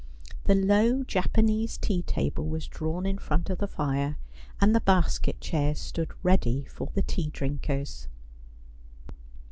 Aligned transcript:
The 0.45 0.55
low 0.55 1.03
Japanese 1.03 1.77
tea 1.77 2.01
table 2.01 2.47
was 2.49 2.67
drawn 2.67 3.05
in 3.05 3.19
front 3.19 3.51
of 3.51 3.59
the 3.59 3.67
fire, 3.67 4.17
and 4.59 4.73
the 4.73 4.79
basket 4.81 5.39
chairs 5.39 5.77
stood 5.77 6.09
ready 6.23 6.65
for 6.65 6.89
the 6.95 7.03
tea 7.03 7.29
drinkers. 7.29 8.07